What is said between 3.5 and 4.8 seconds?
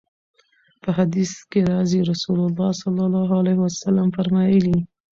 وسلم فرمايلي: